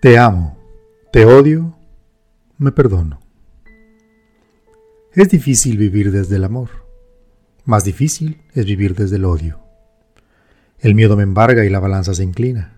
Te 0.00 0.18
amo, 0.18 0.58
te 1.10 1.24
odio, 1.24 1.74
me 2.58 2.70
perdono. 2.70 3.18
Es 5.14 5.30
difícil 5.30 5.78
vivir 5.78 6.12
desde 6.12 6.36
el 6.36 6.44
amor. 6.44 6.68
Más 7.64 7.82
difícil 7.82 8.42
es 8.52 8.66
vivir 8.66 8.94
desde 8.94 9.16
el 9.16 9.24
odio. 9.24 9.58
El 10.78 10.94
miedo 10.94 11.16
me 11.16 11.22
embarga 11.22 11.64
y 11.64 11.70
la 11.70 11.80
balanza 11.80 12.12
se 12.12 12.24
inclina. 12.24 12.76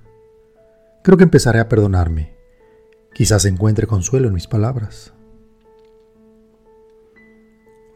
Creo 1.03 1.19
que 1.19 1.25
empezaré 1.25 1.59
a 1.59 1.69
perdonarme. 1.69 2.37
Quizás 3.13 3.45
encuentre 3.47 3.89
consuelo 3.89 4.29
en 4.29 4.35
mis 4.35 4.47
palabras. 4.47 5.13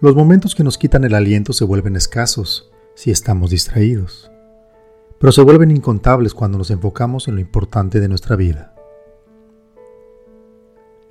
Los 0.01 0.17
momentos 0.17 0.57
que 0.57 0.65
nos 0.65 0.79
quitan 0.79 1.05
el 1.05 1.15
aliento 1.15 1.53
se 1.53 1.65
vuelven 1.65 1.95
escasos 1.95 2.73
si 2.97 3.13
estamos 3.13 3.51
distraídos, 3.51 4.33
pero 5.21 5.31
se 5.31 5.43
vuelven 5.43 5.71
incontables 5.71 6.35
cuando 6.35 6.59
nos 6.59 6.73
enfocamos 6.73 7.29
en 7.29 7.37
lo 7.37 7.41
importante 7.41 8.01
de 8.01 8.09
nuestra 8.09 8.35
vida. 8.35 8.75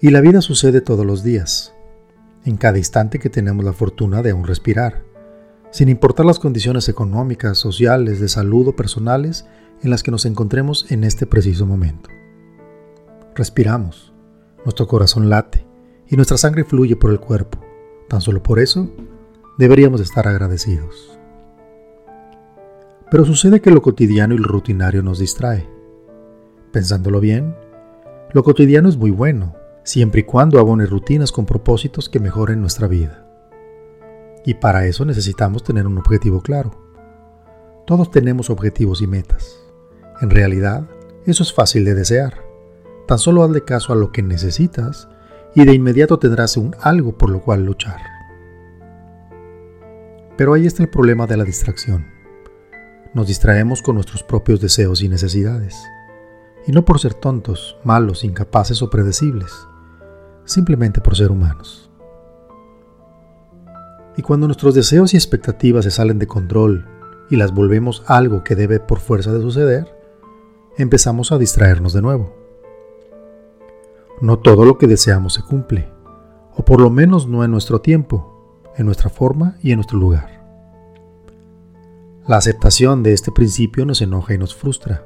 Y 0.03 0.09
la 0.09 0.19
vida 0.19 0.41
sucede 0.41 0.81
todos 0.81 1.05
los 1.05 1.23
días, 1.23 1.75
en 2.43 2.57
cada 2.57 2.79
instante 2.79 3.19
que 3.19 3.29
tenemos 3.29 3.63
la 3.63 3.71
fortuna 3.71 4.23
de 4.23 4.31
aún 4.31 4.45
respirar, 4.45 5.03
sin 5.69 5.89
importar 5.89 6.25
las 6.25 6.39
condiciones 6.39 6.89
económicas, 6.89 7.59
sociales, 7.59 8.19
de 8.19 8.27
salud 8.27 8.69
o 8.69 8.75
personales 8.75 9.45
en 9.83 9.91
las 9.91 10.01
que 10.01 10.09
nos 10.09 10.25
encontremos 10.25 10.91
en 10.91 11.03
este 11.03 11.27
preciso 11.27 11.67
momento. 11.67 12.09
Respiramos, 13.35 14.11
nuestro 14.65 14.87
corazón 14.87 15.29
late 15.29 15.67
y 16.09 16.15
nuestra 16.15 16.37
sangre 16.37 16.63
fluye 16.63 16.95
por 16.95 17.11
el 17.11 17.19
cuerpo. 17.19 17.59
Tan 18.09 18.21
solo 18.21 18.41
por 18.41 18.57
eso 18.57 18.89
deberíamos 19.59 20.01
estar 20.01 20.27
agradecidos. 20.27 21.19
Pero 23.11 23.23
sucede 23.23 23.61
que 23.61 23.69
lo 23.69 23.83
cotidiano 23.83 24.33
y 24.33 24.39
lo 24.39 24.47
rutinario 24.47 25.03
nos 25.03 25.19
distrae. 25.19 25.69
Pensándolo 26.71 27.19
bien, 27.19 27.55
lo 28.33 28.43
cotidiano 28.43 28.89
es 28.89 28.97
muy 28.97 29.11
bueno, 29.11 29.60
siempre 29.83 30.21
y 30.21 30.23
cuando 30.23 30.59
abone 30.59 30.85
rutinas 30.85 31.31
con 31.31 31.45
propósitos 31.45 32.09
que 32.09 32.19
mejoren 32.19 32.61
nuestra 32.61 32.87
vida. 32.87 33.27
Y 34.45 34.55
para 34.55 34.85
eso 34.85 35.05
necesitamos 35.05 35.63
tener 35.63 35.87
un 35.87 35.97
objetivo 35.97 36.41
claro. 36.41 36.71
Todos 37.85 38.11
tenemos 38.11 38.49
objetivos 38.49 39.01
y 39.01 39.07
metas. 39.07 39.59
En 40.21 40.29
realidad, 40.29 40.87
eso 41.25 41.43
es 41.43 41.53
fácil 41.53 41.85
de 41.85 41.93
desear. 41.93 42.43
Tan 43.07 43.19
solo 43.19 43.43
hazle 43.43 43.63
caso 43.63 43.93
a 43.93 43.95
lo 43.95 44.11
que 44.11 44.21
necesitas 44.21 45.07
y 45.55 45.65
de 45.65 45.73
inmediato 45.73 46.17
tendrás 46.17 46.57
un 46.57 46.75
algo 46.81 47.17
por 47.17 47.29
lo 47.29 47.41
cual 47.41 47.65
luchar. 47.65 48.01
Pero 50.37 50.53
ahí 50.53 50.65
está 50.65 50.81
el 50.81 50.89
problema 50.89 51.27
de 51.27 51.37
la 51.37 51.43
distracción. 51.43 52.07
Nos 53.13 53.27
distraemos 53.27 53.81
con 53.81 53.95
nuestros 53.95 54.23
propios 54.23 54.61
deseos 54.61 55.01
y 55.03 55.09
necesidades. 55.09 55.75
Y 56.65 56.71
no 56.71 56.85
por 56.85 56.99
ser 56.99 57.13
tontos, 57.13 57.77
malos, 57.83 58.23
incapaces 58.23 58.81
o 58.81 58.89
predecibles, 58.89 59.67
simplemente 60.45 61.01
por 61.01 61.15
ser 61.15 61.31
humanos. 61.31 61.89
Y 64.17 64.21
cuando 64.21 64.47
nuestros 64.47 64.75
deseos 64.75 65.13
y 65.13 65.17
expectativas 65.17 65.85
se 65.85 65.91
salen 65.91 66.19
de 66.19 66.27
control 66.27 66.85
y 67.29 67.37
las 67.37 67.53
volvemos 67.53 68.03
algo 68.07 68.43
que 68.43 68.55
debe 68.55 68.79
por 68.79 68.99
fuerza 68.99 69.31
de 69.31 69.41
suceder, 69.41 69.95
empezamos 70.77 71.31
a 71.31 71.37
distraernos 71.37 71.93
de 71.93 72.01
nuevo. 72.01 72.35
No 74.21 74.39
todo 74.39 74.65
lo 74.65 74.77
que 74.77 74.87
deseamos 74.87 75.33
se 75.33 75.41
cumple, 75.41 75.89
o 76.55 76.63
por 76.65 76.81
lo 76.81 76.89
menos 76.89 77.27
no 77.27 77.43
en 77.43 77.51
nuestro 77.51 77.81
tiempo, 77.81 78.61
en 78.77 78.85
nuestra 78.85 79.09
forma 79.09 79.55
y 79.63 79.71
en 79.71 79.77
nuestro 79.77 79.97
lugar. 79.97 80.41
La 82.27 82.37
aceptación 82.37 83.01
de 83.01 83.13
este 83.13 83.31
principio 83.31 83.85
nos 83.85 84.01
enoja 84.01 84.33
y 84.33 84.37
nos 84.37 84.53
frustra. 84.53 85.05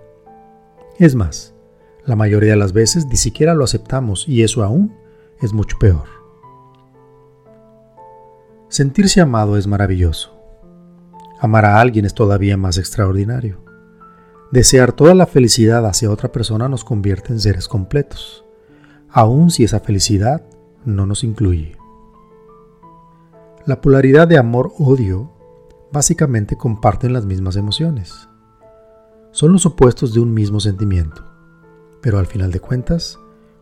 Es 0.99 1.15
más, 1.15 1.53
la 2.05 2.15
mayoría 2.15 2.51
de 2.51 2.57
las 2.57 2.73
veces 2.73 3.05
ni 3.05 3.15
siquiera 3.15 3.53
lo 3.53 3.63
aceptamos 3.63 4.27
y 4.27 4.43
eso 4.43 4.63
aún 4.63 4.93
es 5.41 5.53
mucho 5.53 5.77
peor. 5.79 6.15
Sentirse 8.69 9.21
amado 9.21 9.57
es 9.57 9.67
maravilloso. 9.67 10.31
Amar 11.39 11.65
a 11.65 11.79
alguien 11.79 12.05
es 12.05 12.13
todavía 12.13 12.57
más 12.57 12.77
extraordinario. 12.77 13.59
Desear 14.51 14.93
toda 14.93 15.13
la 15.13 15.25
felicidad 15.25 15.85
hacia 15.85 16.11
otra 16.11 16.31
persona 16.31 16.69
nos 16.69 16.83
convierte 16.83 17.33
en 17.33 17.39
seres 17.39 17.67
completos, 17.67 18.45
aun 19.09 19.49
si 19.49 19.63
esa 19.63 19.79
felicidad 19.79 20.45
no 20.85 21.05
nos 21.05 21.23
incluye. 21.23 21.77
La 23.65 23.81
polaridad 23.81 24.27
de 24.27 24.37
amor-odio 24.37 25.31
básicamente 25.91 26.55
comparten 26.55 27.13
las 27.13 27.25
mismas 27.25 27.55
emociones. 27.55 28.29
Son 29.31 29.51
los 29.51 29.65
opuestos 29.65 30.13
de 30.13 30.19
un 30.19 30.33
mismo 30.33 30.59
sentimiento, 30.59 31.23
pero 32.01 32.19
al 32.19 32.27
final 32.27 32.51
de 32.51 32.59
cuentas 32.59 33.19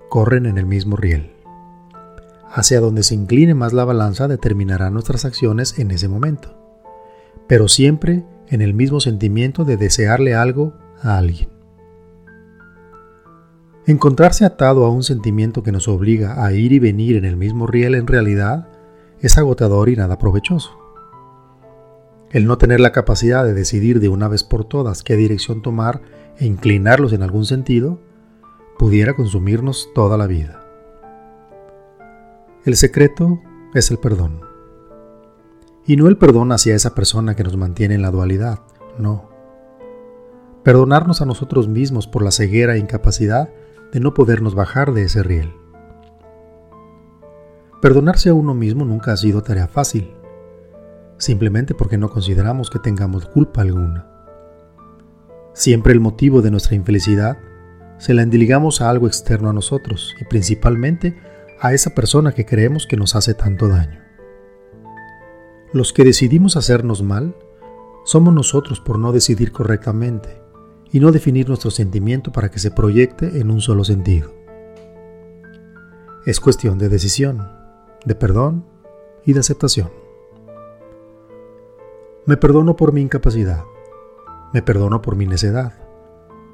corren 0.09 0.45
en 0.45 0.57
el 0.57 0.65
mismo 0.65 0.95
riel 0.95 1.33
hacia 2.53 2.79
donde 2.79 3.01
se 3.01 3.15
incline 3.15 3.55
más 3.55 3.73
la 3.73 3.83
balanza 3.83 4.27
determinará 4.27 4.91
nuestras 4.91 5.25
acciones 5.25 5.79
en 5.79 5.89
ese 5.89 6.07
momento, 6.07 6.55
pero 7.47 7.67
siempre 7.67 8.23
en 8.47 8.61
el 8.61 8.75
mismo 8.75 8.99
sentimiento 8.99 9.65
de 9.65 9.75
desearle 9.75 10.35
algo 10.35 10.73
a 11.01 11.17
alguien. 11.17 11.49
Encontrarse 13.87 14.45
atado 14.45 14.85
a 14.85 14.91
un 14.91 15.03
sentimiento 15.03 15.63
que 15.63 15.71
nos 15.71 15.87
obliga 15.87 16.45
a 16.45 16.53
ir 16.53 16.71
y 16.71 16.79
venir 16.79 17.17
en 17.17 17.25
el 17.25 17.35
mismo 17.35 17.65
riel 17.65 17.95
en 17.95 18.07
realidad 18.07 18.69
es 19.19 19.37
agotador 19.37 19.89
y 19.89 19.95
nada 19.95 20.19
provechoso. 20.19 20.77
El 22.29 22.45
no 22.45 22.57
tener 22.57 22.79
la 22.79 22.91
capacidad 22.91 23.43
de 23.43 23.53
decidir 23.53 23.99
de 23.99 24.09
una 24.09 24.27
vez 24.27 24.43
por 24.43 24.63
todas 24.63 25.03
qué 25.03 25.15
dirección 25.15 25.61
tomar 25.61 26.01
e 26.37 26.45
inclinarlos 26.45 27.13
en 27.13 27.23
algún 27.23 27.45
sentido, 27.45 27.99
pudiera 28.77 29.15
consumirnos 29.15 29.89
toda 29.93 30.17
la 30.17 30.27
vida. 30.27 30.62
El 32.65 32.77
secreto 32.77 33.41
es 33.73 33.91
el 33.91 33.97
perdón. 33.97 34.39
Y 35.85 35.97
no 35.97 36.07
el 36.07 36.17
perdón 36.17 36.53
hacia 36.53 36.75
esa 36.75 36.95
persona 36.95 37.35
que 37.35 37.43
nos 37.43 37.57
mantiene 37.57 37.95
en 37.95 38.01
la 38.01 38.09
dualidad, 38.09 38.59
no. 38.97 39.29
Perdonarnos 40.63 41.21
a 41.21 41.25
nosotros 41.25 41.67
mismos 41.67 42.07
por 42.07 42.23
la 42.23 42.31
ceguera 42.31 42.75
e 42.75 42.79
incapacidad 42.79 43.49
de 43.91 43.99
no 43.99 44.13
podernos 44.13 44.55
bajar 44.55 44.93
de 44.93 45.03
ese 45.03 45.23
riel. 45.23 45.53
Perdonarse 47.81 48.29
a 48.29 48.33
uno 48.33 48.53
mismo 48.53 48.85
nunca 48.85 49.11
ha 49.11 49.17
sido 49.17 49.43
tarea 49.43 49.67
fácil, 49.67 50.15
simplemente 51.17 51.75
porque 51.75 51.97
no 51.97 52.09
consideramos 52.09 52.69
que 52.69 52.79
tengamos 52.79 53.25
culpa 53.25 53.59
alguna. 53.59 54.07
Siempre 55.53 55.91
el 55.91 55.99
motivo 55.99 56.41
de 56.41 56.51
nuestra 56.51 56.75
infelicidad 56.75 57.39
se 57.97 58.13
la 58.13 58.21
endiligamos 58.21 58.79
a 58.79 58.89
algo 58.89 59.07
externo 59.07 59.49
a 59.49 59.53
nosotros 59.53 60.15
y 60.21 60.23
principalmente 60.23 61.32
a 61.59 61.73
esa 61.73 61.95
persona 61.95 62.33
que 62.33 62.45
creemos 62.45 62.87
que 62.87 62.97
nos 62.97 63.15
hace 63.15 63.33
tanto 63.33 63.67
daño. 63.67 64.01
Los 65.71 65.93
que 65.93 66.03
decidimos 66.03 66.55
hacernos 66.55 67.01
mal 67.01 67.35
somos 68.05 68.33
nosotros 68.33 68.79
por 68.79 68.99
no 68.99 69.11
decidir 69.11 69.51
correctamente 69.51 70.41
y 70.91 70.99
no 70.99 71.11
definir 71.11 71.47
nuestro 71.47 71.71
sentimiento 71.71 72.31
para 72.31 72.51
que 72.51 72.59
se 72.59 72.69
proyecte 72.69 73.39
en 73.39 73.49
un 73.49 73.61
solo 73.61 73.83
sentido. 73.83 74.31
Es 76.25 76.39
cuestión 76.39 76.77
de 76.77 76.89
decisión, 76.89 77.49
de 78.05 78.15
perdón 78.15 78.65
y 79.25 79.33
de 79.33 79.39
aceptación. 79.39 79.89
Me 82.25 82.37
perdono 82.37 82.75
por 82.75 82.93
mi 82.93 83.01
incapacidad, 83.01 83.63
me 84.53 84.61
perdono 84.61 85.01
por 85.01 85.15
mi 85.15 85.25
necedad, 85.25 85.73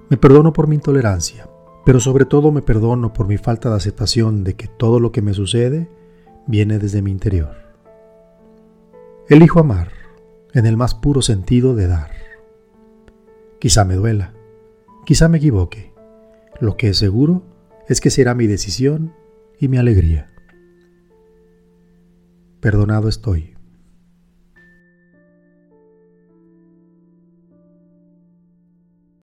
me 0.10 0.18
perdono 0.18 0.54
por 0.54 0.68
mi 0.68 0.76
intolerancia, 0.76 1.50
pero 1.89 2.00
sobre 2.00 2.25
todo 2.25 2.51
me 2.51 2.61
perdono 2.61 3.13
por 3.13 3.27
mi 3.27 3.39
falta 3.39 3.72
de 3.72 3.75
aceptación 3.75 4.44
de 4.44 4.53
que 4.53 4.67
todo 4.67 5.00
lo 5.00 5.11
que 5.11 5.23
me 5.23 5.33
sucede 5.33 5.89
viene 6.45 6.77
desde 6.77 7.01
mi 7.01 7.09
interior. 7.09 7.55
Elijo 9.27 9.59
amar 9.59 9.91
en 10.53 10.67
el 10.67 10.77
más 10.77 10.94
puro 10.94 11.23
sentido 11.23 11.73
de 11.73 11.88
dar. 11.88 12.11
Quizá 13.57 13.86
me 13.86 13.95
duela, 13.95 14.36
quizá 15.03 15.30
me 15.30 15.39
equivoque. 15.39 15.91
Lo 16.59 16.77
que 16.77 16.89
es 16.89 16.97
seguro 17.00 17.41
es 17.88 18.01
que 18.01 18.12
será 18.12 18.35
mi 18.35 18.45
decisión 18.45 19.15
y 19.59 19.68
mi 19.68 19.77
alegría. 19.77 20.31
Perdonado 22.59 23.09
estoy. 23.09 23.56